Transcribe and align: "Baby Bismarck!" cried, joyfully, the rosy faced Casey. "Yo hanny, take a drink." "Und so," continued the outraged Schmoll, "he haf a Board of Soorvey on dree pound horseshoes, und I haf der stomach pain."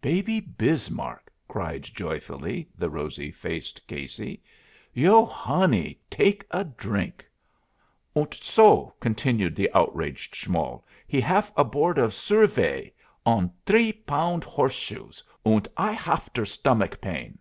"Baby 0.00 0.38
Bismarck!" 0.38 1.28
cried, 1.48 1.82
joyfully, 1.82 2.68
the 2.78 2.88
rosy 2.88 3.32
faced 3.32 3.84
Casey. 3.88 4.40
"Yo 4.94 5.26
hanny, 5.26 5.98
take 6.08 6.46
a 6.52 6.62
drink." 6.62 7.26
"Und 8.14 8.32
so," 8.32 8.94
continued 9.00 9.56
the 9.56 9.68
outraged 9.74 10.36
Schmoll, 10.36 10.84
"he 11.08 11.20
haf 11.20 11.50
a 11.56 11.64
Board 11.64 11.98
of 11.98 12.12
Soorvey 12.14 12.92
on 13.26 13.50
dree 13.66 13.92
pound 13.92 14.44
horseshoes, 14.44 15.20
und 15.44 15.66
I 15.76 15.94
haf 15.94 16.32
der 16.32 16.44
stomach 16.44 17.00
pain." 17.00 17.40